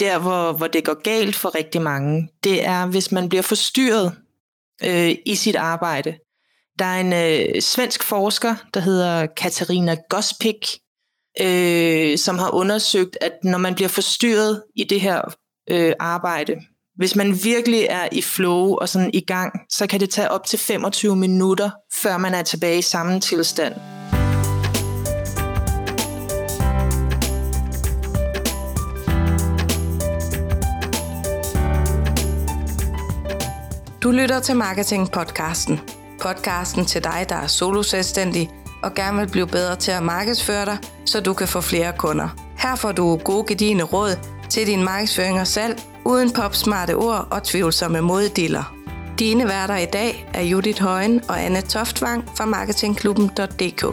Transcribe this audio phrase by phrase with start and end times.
[0.00, 4.12] der hvor, hvor det går galt for rigtig mange, det er, hvis man bliver forstyrret
[4.84, 6.18] øh, i sit arbejde.
[6.78, 10.66] Der er en øh, svensk forsker, der hedder Katarina Gospik,
[11.40, 15.22] øh, som har undersøgt, at når man bliver forstyrret i det her
[15.70, 16.54] øh, arbejde,
[16.96, 20.46] hvis man virkelig er i flow og sådan i gang, så kan det tage op
[20.46, 21.70] til 25 minutter,
[22.02, 23.74] før man er tilbage i samme tilstand.
[34.02, 35.80] Du lytter til Marketing Podcasten.
[36.20, 38.50] Podcasten til dig, der er solo selvstændig
[38.82, 42.28] og gerne vil blive bedre til at markedsføre dig, så du kan få flere kunder.
[42.58, 44.18] Her får du gode gedigende råd
[44.50, 48.74] til din markedsføring og salg, uden popsmarte ord og tvivlsomme moddiller.
[49.18, 53.84] Dine værter i dag er Judith Højen og Anne Toftvang fra marketingklubben.dk.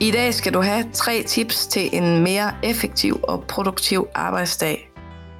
[0.00, 4.90] I dag skal du have tre tips til en mere effektiv og produktiv arbejdsdag.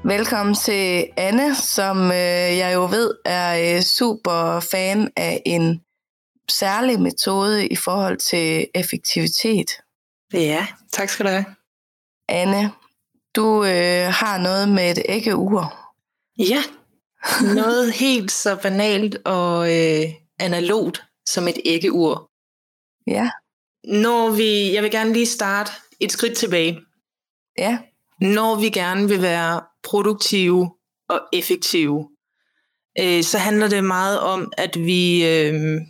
[0.05, 5.81] Velkommen til Anne, som øh, jeg jo ved er øh, super fan af en
[6.48, 9.70] særlig metode i forhold til effektivitet.
[10.33, 11.45] Ja, tak skal du have.
[12.28, 12.72] Anne,
[13.37, 15.93] du øh, har noget med et æggeur.
[16.39, 16.62] Ja,
[17.55, 20.05] noget helt så banalt og øh,
[20.39, 22.31] analogt som et æggeur.
[23.06, 23.31] Ja.
[23.89, 26.81] Når vi, jeg vil gerne lige starte et skridt tilbage.
[27.58, 27.78] Ja.
[28.20, 30.70] Når vi gerne vil være produktive
[31.08, 32.09] og effektive,
[33.00, 35.81] øh, så handler det meget om, at vi, øh,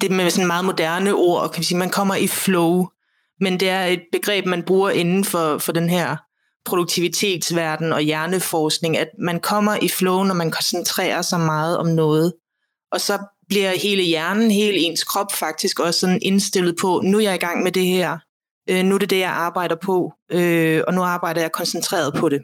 [0.00, 2.86] det med sådan meget moderne ord, kan vi sige, man kommer i flow,
[3.40, 6.16] men det er et begreb, man bruger inden for, for den her
[6.64, 12.32] produktivitetsverden og hjerneforskning, at man kommer i flow, når man koncentrerer sig meget om noget.
[12.92, 17.22] Og så bliver hele hjernen, hele ens krop faktisk også sådan indstillet på, nu er
[17.22, 18.18] jeg i gang med det her,
[18.70, 22.28] øh, nu er det det, jeg arbejder på, øh, og nu arbejder jeg koncentreret på
[22.28, 22.42] det.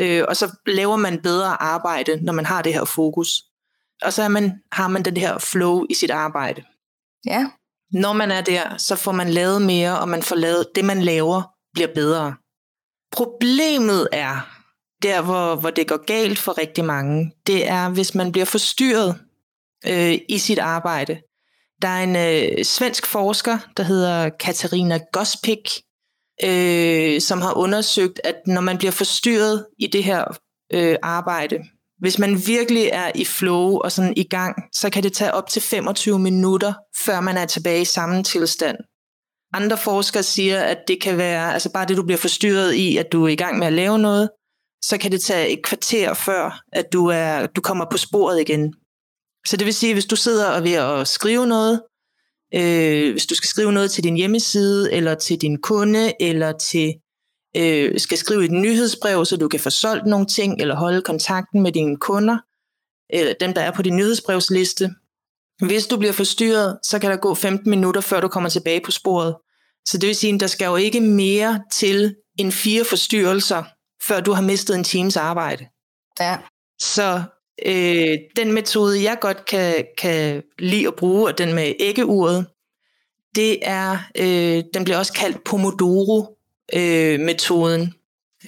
[0.00, 3.42] Øh, og så laver man bedre arbejde, når man har det her fokus.
[4.02, 6.62] Og så er man, har man den her flow i sit arbejde.
[7.26, 7.46] Ja.
[7.92, 11.02] Når man er der, så får man lavet mere, og man får lavet det, man
[11.02, 11.42] laver,
[11.74, 12.34] bliver bedre.
[13.12, 14.48] Problemet er,
[15.02, 19.20] der hvor, hvor det går galt for rigtig mange, det er, hvis man bliver forstyrret
[19.86, 21.20] øh, i sit arbejde.
[21.82, 25.82] Der er en øh, svensk forsker, der hedder Katarina Gospik,
[26.44, 30.24] øh, som har undersøgt, at når man bliver forstyrret i det her
[30.72, 31.58] øh, arbejde,
[31.98, 35.48] hvis man virkelig er i flow og sådan i gang, så kan det tage op
[35.48, 38.76] til 25 minutter, før man er tilbage i samme tilstand.
[39.54, 43.12] Andre forskere siger, at det kan være, altså bare det, du bliver forstyrret i, at
[43.12, 44.30] du er i gang med at lave noget,
[44.84, 48.74] så kan det tage et kvarter før, at du, er, du kommer på sporet igen.
[49.46, 51.82] Så det vil sige, hvis du sidder og ved at skrive noget,
[52.54, 56.94] øh, hvis du skal skrive noget til din hjemmeside, eller til din kunde, eller til
[57.56, 61.62] øh, skal skrive et nyhedsbrev, så du kan få solgt nogle ting, eller holde kontakten
[61.62, 62.38] med dine kunder,
[63.10, 64.90] eller dem, der er på din nyhedsbrevsliste.
[65.66, 68.90] Hvis du bliver forstyrret, så kan der gå 15 minutter, før du kommer tilbage på
[68.90, 69.36] sporet.
[69.86, 73.62] Så det vil sige, at der skal jo ikke mere til end fire forstyrrelser,
[74.02, 75.66] før du har mistet en times arbejde.
[76.20, 76.38] Ja.
[76.80, 77.22] Så
[77.66, 82.46] øh, den metode, jeg godt kan, kan lide at bruge, og den med æggeuret,
[83.34, 87.82] det er, øh, den bliver også kaldt Pomodoro-metoden.
[87.82, 87.88] Øh,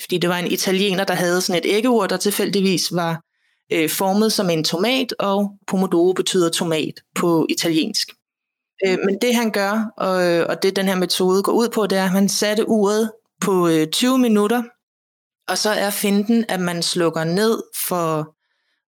[0.01, 3.23] fordi det var en italiener, der havde sådan et æggeur, der tilfældigvis var
[3.73, 8.09] øh, formet som en tomat, og Pomodoro betyder tomat på italiensk.
[8.87, 10.15] Øh, men det han gør, og,
[10.47, 13.69] og det den her metode går ud på, det er, at man satte uret på
[13.69, 14.63] øh, 20 minutter,
[15.49, 18.35] og så er finden, at man slukker ned for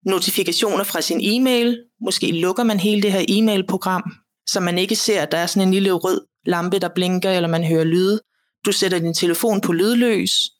[0.08, 1.84] notifikationer fra sin e-mail.
[2.00, 4.02] Måske lukker man hele det her e-mailprogram,
[4.46, 7.48] så man ikke ser, at der er sådan en lille rød lampe, der blinker, eller
[7.48, 8.20] man hører lyde.
[8.66, 10.50] Du sætter din telefon på lydløs.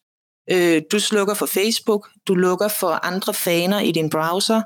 [0.50, 2.08] Øh, du slukker for Facebook.
[2.28, 4.62] Du lukker for andre faner i din browser.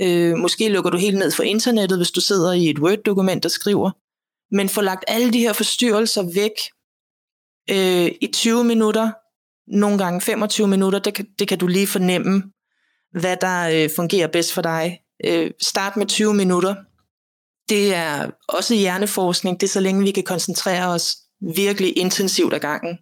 [0.00, 3.50] Øh, måske lukker du helt ned for internettet, hvis du sidder i et Word-dokument og
[3.50, 3.90] skriver.
[4.54, 6.56] Men få lagt alle de her forstyrrelser væk
[7.70, 9.10] øh, i 20 minutter,
[9.66, 12.42] nogle gange 25 minutter, det kan, det kan du lige fornemme,
[13.12, 15.00] hvad der øh, fungerer bedst for dig.
[15.24, 16.74] Øh, start med 20 minutter.
[17.68, 21.16] Det er også hjerneforskning, det er så længe vi kan koncentrere os
[21.54, 22.98] virkelig intensivt ad gangen.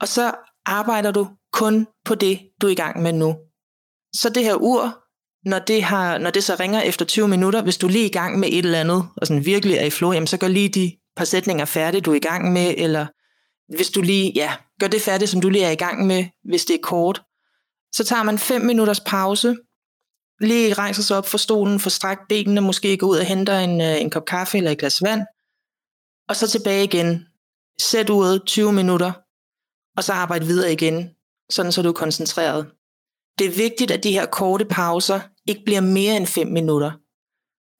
[0.00, 0.32] Og så
[0.66, 3.36] arbejder du kun på det, du er i gang med nu.
[4.14, 5.02] Så det her ur,
[5.48, 8.08] når det, har, når det så ringer efter 20 minutter, hvis du er lige er
[8.08, 10.48] i gang med et eller andet, og sådan virkelig er i flow, jamen så gør
[10.48, 13.06] lige de par sætninger færdige, du er i gang med, eller
[13.76, 16.64] hvis du lige, ja, gør det færdigt, som du lige er i gang med, hvis
[16.64, 17.22] det er kort.
[17.92, 19.56] Så tager man 5 minutters pause,
[20.40, 23.80] lige rejser sig op fra stolen, får strakt benene, måske går ud og henter en,
[23.80, 25.22] øh, en kop kaffe eller et glas vand,
[26.28, 27.26] og så tilbage igen.
[27.80, 29.12] Sæt uret 20 minutter,
[29.96, 31.10] og så arbejde videre igen,
[31.50, 32.66] sådan så du er koncentreret.
[33.38, 36.90] Det er vigtigt, at de her korte pauser ikke bliver mere end 5 minutter.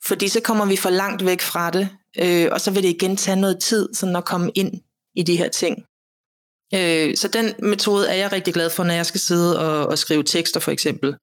[0.04, 1.88] Fordi så kommer vi for langt væk fra det,
[2.18, 4.80] øh, og så vil det igen tage noget tid sådan at komme ind
[5.14, 5.84] i de her ting.
[6.74, 9.98] Øh, så den metode er jeg rigtig glad for, når jeg skal sidde og, og
[9.98, 11.14] skrive tekster for eksempel.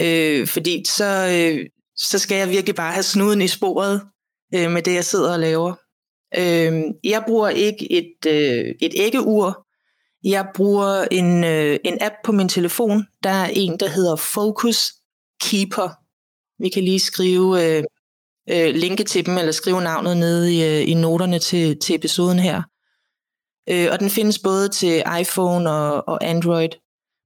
[0.00, 1.66] Øh, fordi så, øh,
[1.96, 4.02] så skal jeg virkelig bare have snuden i sporet
[4.54, 5.74] øh, med det, jeg sidder og laver.
[6.38, 9.66] Øh, jeg bruger ikke et, øh, et æggeur.
[10.24, 13.06] Jeg bruger en, øh, en app på min telefon.
[13.22, 14.92] Der er en, der hedder Focus
[15.42, 15.88] Keeper.
[16.62, 17.84] Vi kan lige skrive øh,
[18.50, 22.38] øh, linke til dem, eller skrive navnet nede i, øh, i noterne til, til episoden
[22.38, 22.62] her.
[23.70, 26.68] Øh, og den findes både til iPhone og, og Android.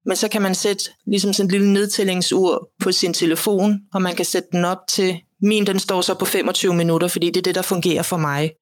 [0.07, 4.17] Men så kan man sætte ligesom sådan et lille nedtællingsur på sin telefon, og man
[4.17, 7.43] kan sætte den op til, min den står så på 25 minutter, fordi det er
[7.43, 8.53] det, der fungerer for mig,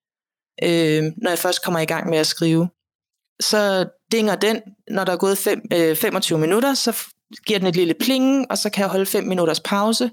[0.62, 2.68] øh, når jeg først kommer i gang med at skrive.
[3.40, 4.60] Så dinger den,
[4.90, 6.96] når der er gået fem, øh, 25 minutter, så
[7.46, 10.10] giver den et lille pling, og så kan jeg holde 5 minutters pause,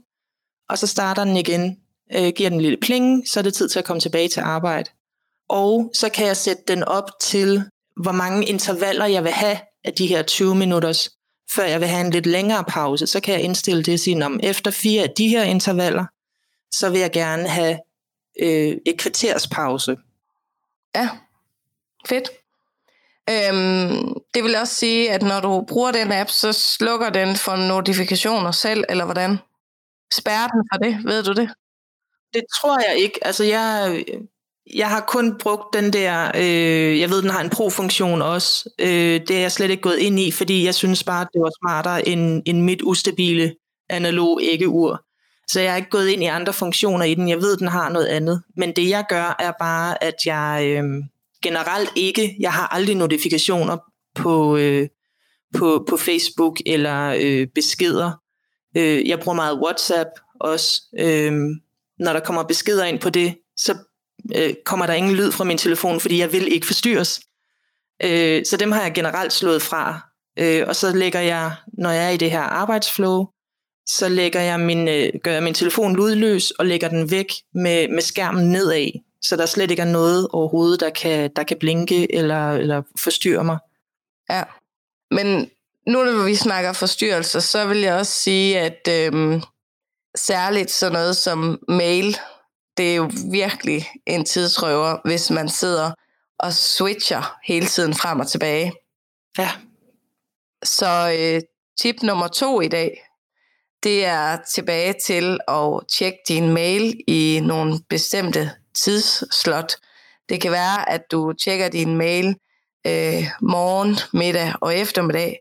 [0.69, 1.77] og så starter den igen,
[2.15, 4.39] øh, giver den en lille pling, så er det tid til at komme tilbage til
[4.39, 4.89] arbejde.
[5.49, 7.63] Og så kan jeg sætte den op til,
[8.03, 11.09] hvor mange intervaller jeg vil have af de her 20 minutters,
[11.51, 13.07] før jeg vil have en lidt længere pause.
[13.07, 16.05] Så kan jeg indstille det og sige, om efter fire af de her intervaller,
[16.71, 17.79] så vil jeg gerne have
[18.41, 19.97] øh, et kvarters pause.
[20.95, 21.09] Ja,
[22.07, 22.29] fedt.
[23.29, 27.55] Øhm, det vil også sige, at når du bruger den app, så slukker den for
[27.55, 29.37] notifikationer selv, eller hvordan?
[30.13, 31.05] Spærrer den for det?
[31.05, 31.49] Ved du det?
[32.33, 33.19] Det tror jeg ikke.
[33.27, 34.03] Altså jeg,
[34.73, 38.69] jeg har kun brugt den der, øh, jeg ved, den har en pro-funktion også.
[38.79, 41.51] Øh, det er jeg slet ikke gået ind i, fordi jeg synes bare, det var
[41.61, 43.55] smartere end, end mit ustabile
[43.89, 45.01] analog æggeur.
[45.47, 47.29] Så jeg har ikke gået ind i andre funktioner i den.
[47.29, 48.43] Jeg ved, den har noget andet.
[48.57, 50.83] Men det jeg gør, er bare, at jeg øh,
[51.43, 53.77] generelt ikke, jeg har aldrig notifikationer
[54.15, 54.87] på, øh,
[55.57, 58.11] på, på Facebook eller øh, beskeder.
[58.77, 60.09] Øh, jeg bruger meget WhatsApp
[60.39, 60.81] også.
[60.99, 61.33] Øh,
[61.99, 63.77] når der kommer beskeder ind på det, så
[64.35, 67.21] øh, kommer der ingen lyd fra min telefon, fordi jeg vil ikke forstyrres.
[68.03, 69.99] Øh, så dem har jeg generelt slået fra.
[70.39, 73.25] Øh, og så lægger jeg, når jeg er i det her arbejdsflow,
[73.87, 77.87] så lægger jeg min, øh, gør jeg min telefon lydløs og lægger den væk med,
[77.87, 78.87] med skærmen nedad,
[79.21, 83.43] så der slet ikke er noget overhovedet, der kan, der kan blinke eller, eller forstyrre
[83.43, 83.57] mig.
[84.29, 84.43] Ja,
[85.11, 85.49] men
[85.87, 89.41] nu når vi snakker forstyrrelser, så vil jeg også sige, at øhm,
[90.15, 92.17] særligt sådan noget som mail,
[92.77, 95.91] det er jo virkelig en tidsrøver, hvis man sidder
[96.39, 98.73] og switcher hele tiden frem og tilbage.
[99.37, 99.49] Ja.
[100.63, 101.41] Så øh,
[101.81, 103.01] tip nummer to i dag,
[103.83, 109.75] det er tilbage til at tjekke din mail i nogle bestemte tidsslot.
[110.29, 112.27] Det kan være, at du tjekker din mail
[112.87, 115.39] øh, morgen, middag og eftermiddag,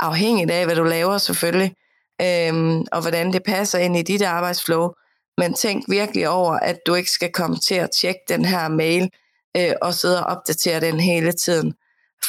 [0.00, 1.74] afhængigt af, hvad du laver selvfølgelig,
[2.20, 4.90] øh, og hvordan det passer ind i dit arbejdsflow.
[5.42, 9.10] Men tænk virkelig over, at du ikke skal komme til at tjekke den her mail
[9.56, 11.74] øh, og sidde og opdatere den hele tiden.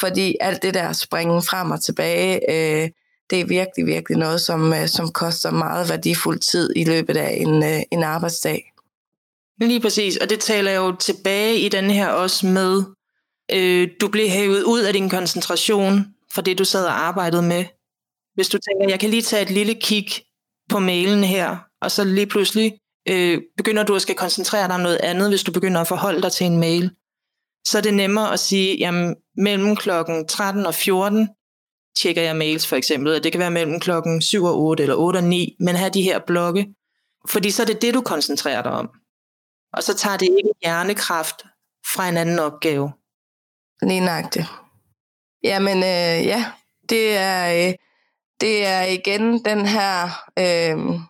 [0.00, 2.90] Fordi alt det der springen frem og tilbage, øh,
[3.30, 7.36] det er virkelig, virkelig noget, som, øh, som koster meget værdifuld tid i løbet af
[7.40, 8.72] en, øh, en arbejdsdag.
[9.60, 12.82] Lige præcis, og det taler jeg jo tilbage i den her også med,
[13.52, 17.64] øh, du bliver hævet ud af din koncentration for det, du sad og arbejdede med.
[18.34, 20.06] Hvis du tænker, jeg kan lige tage et lille kig
[20.68, 22.72] på mailen her, og så lige pludselig
[23.08, 26.22] øh, begynder du at skal koncentrere dig om noget andet, hvis du begynder at forholde
[26.22, 26.90] dig til en mail,
[27.66, 31.28] så er det nemmere at sige, jamen mellem klokken 13 og 14
[31.96, 34.96] tjekker jeg mails for eksempel, og det kan være mellem klokken 7 og 8 eller
[34.96, 36.74] 8 og 9, men have de her blokke,
[37.28, 38.90] fordi så er det det, du koncentrerer dig om.
[39.72, 41.42] Og så tager det ikke hjernekraft
[41.94, 42.92] fra en anden opgave.
[43.82, 44.46] Lige nøjagtigt.
[45.44, 46.52] Jamen øh, ja,
[46.88, 47.74] det er, øh,
[48.40, 50.08] det er igen den her
[50.38, 51.00] øh,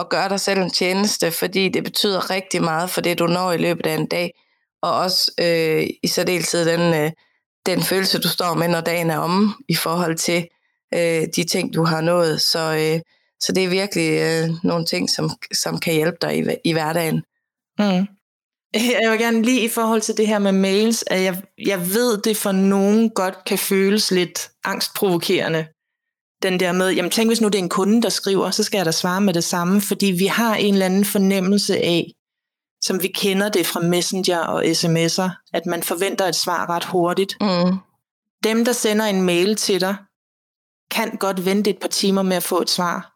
[0.00, 3.52] at gøre dig selv en tjeneste, fordi det betyder rigtig meget for det, du når
[3.52, 4.34] i løbet af en dag,
[4.82, 7.10] og også øh, i særdeleshed den, øh,
[7.66, 10.48] den følelse, du står med, når dagen er omme, i forhold til
[10.94, 12.40] øh, de ting, du har nået.
[12.40, 13.00] Så, øh,
[13.40, 17.22] så det er virkelig øh, nogle ting, som, som kan hjælpe dig i, i hverdagen.
[17.78, 18.06] Mm.
[18.74, 22.22] Jeg vil gerne lige i forhold til det her med mails, at jeg, jeg ved,
[22.22, 25.66] det for nogen godt kan føles lidt angstprovokerende
[26.42, 28.78] den der med, jamen tænk hvis nu det er en kunde, der skriver, så skal
[28.78, 32.12] jeg da svare med det samme, fordi vi har en eller anden fornemmelse af,
[32.82, 37.36] som vi kender det fra Messenger og sms'er, at man forventer et svar ret hurtigt.
[37.40, 37.78] Mm.
[38.44, 39.96] Dem, der sender en mail til dig,
[40.90, 43.12] kan godt vente et par timer med at få et svar.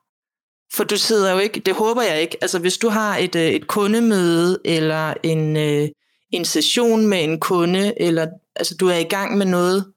[0.74, 3.46] For du sidder jo ikke, det håber jeg ikke, altså hvis du har et, øh,
[3.46, 5.88] et kundemøde, eller en, øh,
[6.30, 8.26] en session med en kunde, eller
[8.56, 9.92] altså du er i gang med noget,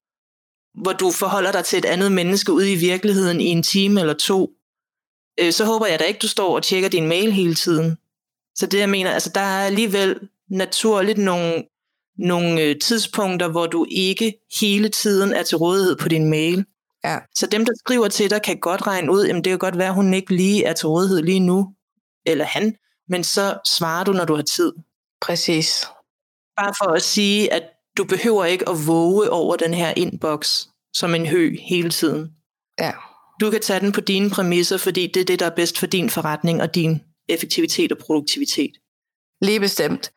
[0.81, 4.13] hvor du forholder dig til et andet menneske ude i virkeligheden i en time eller
[4.13, 4.51] to,
[5.39, 7.97] øh, så håber jeg da ikke, du står og tjekker din mail hele tiden.
[8.55, 10.19] Så det jeg mener, altså der er alligevel
[10.49, 11.63] naturligt nogle,
[12.17, 16.65] nogle øh, tidspunkter, hvor du ikke hele tiden er til rådighed på din mail.
[17.03, 17.17] Ja.
[17.35, 19.87] Så dem, der skriver til dig, kan godt regne ud, at det kan godt være,
[19.87, 21.73] at hun ikke lige er til rådighed lige nu,
[22.25, 22.75] eller han,
[23.09, 24.73] men så svarer du, når du har tid.
[25.21, 25.85] Præcis.
[26.57, 27.63] Bare for at sige, at
[27.97, 32.29] du behøver ikke at våge over den her inbox som en hø hele tiden.
[32.79, 32.91] Ja.
[33.41, 35.87] Du kan tage den på dine præmisser, fordi det er det, der er bedst for
[35.87, 38.71] din forretning og din effektivitet og produktivitet.
[39.41, 40.11] Lige bestemt.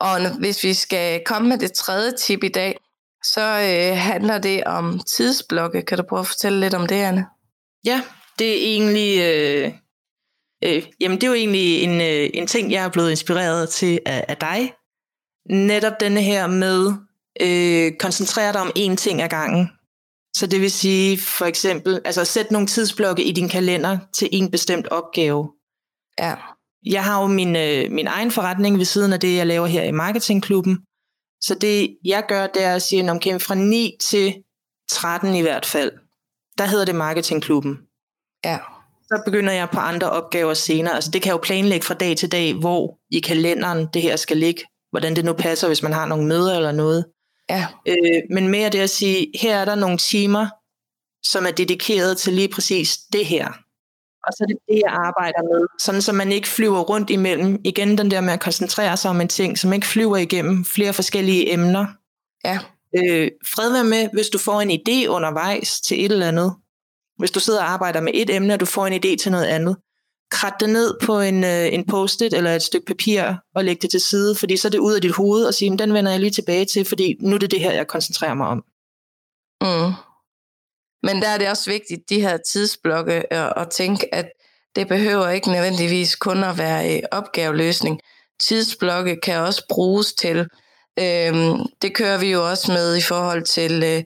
[0.00, 2.76] Og hvis vi skal komme med det tredje tip i dag,
[3.24, 5.82] så øh, handler det om tidsblokke.
[5.82, 7.26] Kan du prøve at fortælle lidt om det, Anne?
[7.84, 8.02] Ja,
[8.38, 9.72] det er egentlig, øh,
[10.64, 14.00] øh, jamen det er jo egentlig en, øh, en ting, jeg er blevet inspireret til
[14.06, 14.72] af, af dig.
[15.50, 16.92] Netop denne her med,
[17.40, 19.68] øh, koncentrere dig om én ting ad gangen.
[20.36, 24.50] Så det vil sige for eksempel, altså sæt nogle tidsblokke i din kalender til en
[24.50, 25.50] bestemt opgave.
[26.18, 26.34] Ja.
[26.86, 29.82] Jeg har jo min, øh, min egen forretning ved siden af det, jeg laver her
[29.82, 30.78] i Marketingklubben.
[31.40, 34.34] Så det, jeg gør, det er at sige, okay, fra 9 til
[34.88, 35.92] 13 i hvert fald,
[36.58, 37.78] der hedder det Marketingklubben.
[38.44, 38.58] Ja.
[39.02, 40.94] Så begynder jeg på andre opgaver senere.
[40.94, 44.16] Altså det kan jeg jo planlægge fra dag til dag, hvor i kalenderen det her
[44.16, 44.62] skal ligge.
[44.90, 47.04] Hvordan det nu passer, hvis man har nogle møder eller noget.
[47.50, 47.66] Ja.
[47.86, 50.46] Øh, men mere det at sige, her er der nogle timer,
[51.22, 53.46] som er dedikeret til lige præcis det her.
[54.26, 55.66] Og så er det det, jeg arbejder med.
[55.78, 57.60] Sådan, så man ikke flyver rundt imellem.
[57.64, 60.92] Igen den der med at koncentrere sig om en ting, som ikke flyver igennem flere
[60.92, 61.86] forskellige emner.
[62.44, 62.58] Ja.
[62.98, 66.54] Øh, fred være med, hvis du får en idé undervejs til et eller andet.
[67.18, 69.44] Hvis du sidder og arbejder med et emne, og du får en idé til noget
[69.44, 69.76] andet
[70.30, 73.90] kratte det ned på en, øh, en post-it eller et stykke papir og lægge det
[73.90, 76.20] til side, fordi så er det ud af dit hoved og sige, den vender jeg
[76.20, 78.64] lige tilbage til, fordi nu er det det her, jeg koncentrerer mig om.
[79.60, 79.92] Mm.
[81.02, 84.28] Men der er det også vigtigt, de her tidsblokke, at, at tænke, at
[84.76, 88.00] det behøver ikke nødvendigvis kun at være øh, opgaveløsning.
[88.40, 90.38] Tidsblokke kan også bruges til,
[90.98, 91.34] øh,
[91.82, 94.02] det kører vi jo også med i forhold til øh,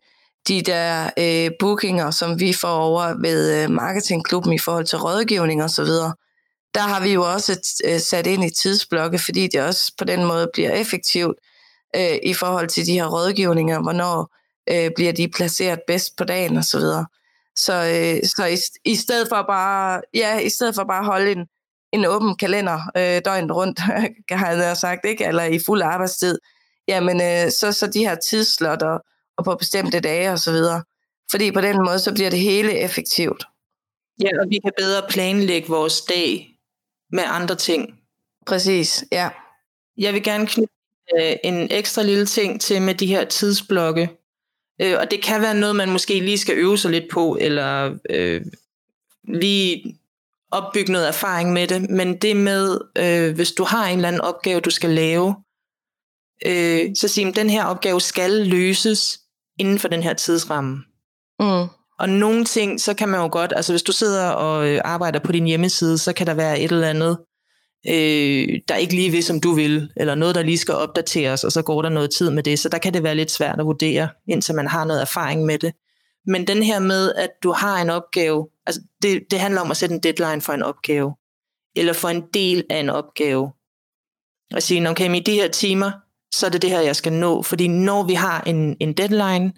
[0.49, 5.63] de der øh, bookinger, som vi får over ved øh, marketingklubben i forhold til rådgivning
[5.63, 6.15] og så videre.
[6.75, 10.25] Der har vi jo også øh, sat ind i tidsblokke, fordi det også på den
[10.25, 11.37] måde bliver effektivt
[11.97, 14.37] øh, i forhold til de her rådgivninger, hvornår
[14.71, 17.07] øh, bliver de placeret bedst på dagen og så videre.
[17.57, 18.57] Så, øh, så i,
[18.93, 21.47] i stedet for bare ja, i stedet for bare at holde en,
[21.93, 23.79] en åben kalender øh, døgnet rundt,
[24.31, 25.25] har jeg sagt, ikke?
[25.25, 26.39] eller i fuld arbejdstid,
[26.89, 28.99] jamen øh, så, så de her tidslotter,
[29.41, 30.83] og på bestemte dage og så videre.
[31.31, 33.45] Fordi på den måde, så bliver det hele effektivt.
[34.23, 36.59] Ja, og vi kan bedre planlægge vores dag
[37.13, 37.99] med andre ting.
[38.47, 39.29] Præcis, ja.
[39.99, 40.75] Jeg vil gerne knytte
[41.19, 44.11] øh, en ekstra lille ting til med de her tidsblokke.
[44.81, 47.99] Øh, og det kan være noget, man måske lige skal øve sig lidt på, eller
[48.11, 48.43] øh,
[49.25, 49.97] lige
[50.51, 51.91] opbygge noget erfaring med det.
[51.91, 55.35] Men det med, øh, hvis du har en eller anden opgave, du skal lave,
[56.47, 59.21] øh, så sig, at den her opgave skal løses
[59.61, 60.85] inden for den her tidsramme.
[61.41, 61.69] Mm.
[61.99, 65.19] Og nogle ting, så kan man jo godt, altså hvis du sidder og øh, arbejder
[65.19, 67.19] på din hjemmeside, så kan der være et eller andet,
[67.89, 71.53] øh, der ikke lige vil, som du vil, eller noget, der lige skal opdateres, og
[71.53, 73.67] så går der noget tid med det, så der kan det være lidt svært at
[73.67, 75.73] vurdere, indtil man har noget erfaring med det.
[76.27, 79.77] Men den her med, at du har en opgave, altså det, det handler om at
[79.77, 81.15] sætte en deadline for en opgave,
[81.77, 83.53] eller for en del af en opgave.
[84.55, 85.91] Og sige, okay, i de her timer,
[86.35, 87.43] så er det det her, jeg skal nå.
[87.43, 89.53] Fordi når vi har en, en deadline,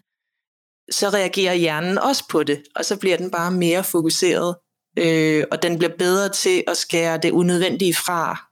[0.91, 4.57] så reagerer hjernen også på det, og så bliver den bare mere fokuseret,
[4.99, 8.49] øh, og den bliver bedre til at skære det unødvendige fra.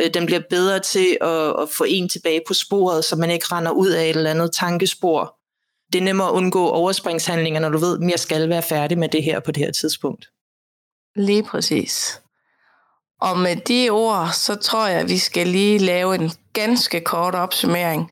[0.00, 3.46] Øh, den bliver bedre til at, at få en tilbage på sporet, så man ikke
[3.52, 5.34] render ud af et eller andet tankespor.
[5.92, 9.08] Det er nemmere at undgå overspringshandlinger, når du ved, at jeg skal være færdig med
[9.08, 10.28] det her på det her tidspunkt.
[11.16, 12.20] Lige præcis.
[13.20, 17.34] Og med de ord, så tror jeg, at vi skal lige lave en ganske kort
[17.34, 18.10] opsummering.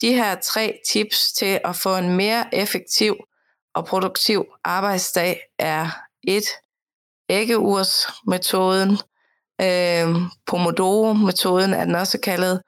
[0.00, 3.16] De her tre tips til at få en mere effektiv
[3.74, 5.90] og produktiv arbejdsdag er
[6.22, 6.42] 1.
[7.28, 8.90] Æggeursmetoden,
[9.60, 10.08] øh,
[10.46, 12.62] Pomodoro-metoden er den også kaldet,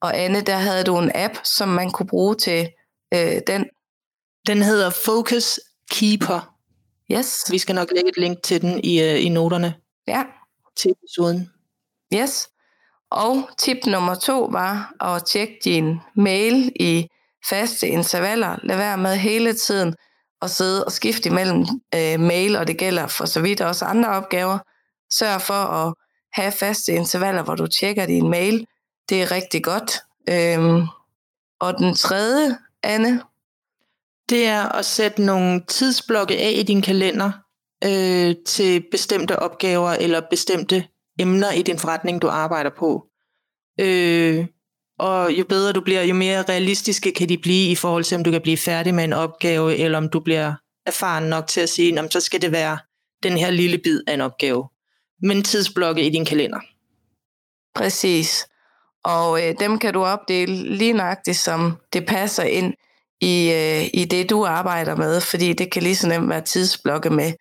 [0.00, 2.68] og Anne, der havde du en app, som man kunne bruge til
[3.14, 3.64] øh, den.
[4.46, 5.60] Den hedder Focus
[5.90, 6.54] Keeper.
[7.12, 7.44] Yes.
[7.50, 9.74] Vi skal nok lægge et link til den i, øh, i noterne.
[10.08, 10.24] Ja.
[10.76, 11.50] Til episoden.
[12.14, 12.48] Yes.
[13.10, 17.08] Og tip nummer to var at tjekke din mail i
[17.48, 18.56] faste intervaller.
[18.62, 19.94] Lad være med hele tiden
[20.42, 24.08] at sidde og skifte imellem øh, mail, og det gælder for så vidt også andre
[24.08, 24.58] opgaver,
[25.12, 25.94] Sørg for at
[26.32, 28.66] have faste intervaller, hvor du tjekker din mail.
[29.08, 29.98] Det er rigtig godt.
[30.28, 30.86] Øhm,
[31.60, 33.22] og den tredje, Anne?
[34.28, 37.32] Det er at sætte nogle tidsblokke af i din kalender
[37.84, 40.88] øh, til bestemte opgaver eller bestemte
[41.20, 43.06] emner i din forretning, du arbejder på.
[43.80, 44.46] Øh,
[44.98, 48.24] og jo bedre du bliver, jo mere realistiske kan de blive i forhold til, om
[48.24, 50.54] du kan blive færdig med en opgave, eller om du bliver
[50.86, 52.78] erfaren nok til at sige, så skal det være
[53.22, 54.68] den her lille bid af en opgave.
[55.22, 56.60] Men tidsblokke i din kalender.
[57.74, 58.46] Præcis.
[59.04, 62.74] Og øh, dem kan du opdele lige nøjagtigt, som det passer ind
[63.20, 67.10] i, øh, i det, du arbejder med, fordi det kan lige så nemt være tidsblokke
[67.10, 67.32] med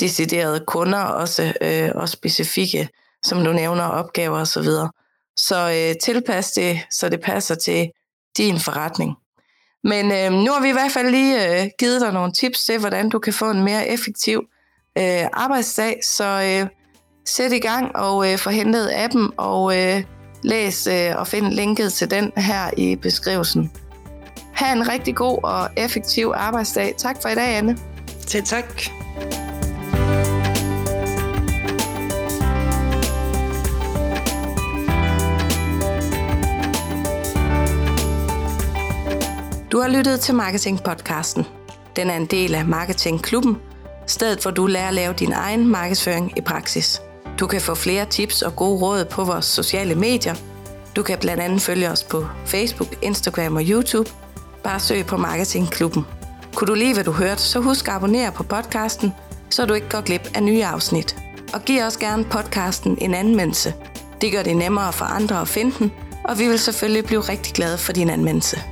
[0.00, 2.88] deciderede kunder, også øh, og specifikke,
[3.24, 4.46] som du nævner, opgaver osv.
[4.46, 4.90] Så, videre.
[5.36, 7.90] så øh, tilpas det, så det passer til
[8.36, 9.16] din forretning.
[9.84, 12.78] Men øh, nu har vi i hvert fald lige øh, givet dig nogle tips til,
[12.78, 14.44] hvordan du kan få en mere effektiv
[14.98, 16.68] øh, arbejdsdag, så øh,
[17.24, 20.04] sæt i gang og øh, få hentet appen og øh,
[20.42, 23.72] læs øh, og find linket til den her i beskrivelsen.
[24.54, 26.94] Ha' en rigtig god og effektiv arbejdsdag.
[26.98, 27.78] Tak for i dag, Anne.
[28.26, 28.82] Til tak.
[39.72, 41.44] Du har lyttet til Marketing-podcasten.
[41.96, 43.56] Den er en del af Marketing-klubben,
[44.06, 47.02] stedet hvor du lærer at lave din egen markedsføring i praksis.
[47.40, 50.34] Du kan få flere tips og gode råd på vores sociale medier.
[50.96, 54.10] Du kan blandt andet følge os på Facebook, Instagram og YouTube.
[54.64, 56.06] Bare søg på Marketingklubben.
[56.54, 59.12] Kunne du lide, hvad du hørte, så husk at abonnere på podcasten,
[59.50, 61.16] så du ikke går glip af nye afsnit.
[61.54, 63.74] Og giv også gerne podcasten en anmeldelse.
[64.20, 65.92] Det gør det nemmere for andre at finde den,
[66.24, 68.62] og vi vil selvfølgelig blive rigtig glade for din anmeldelse.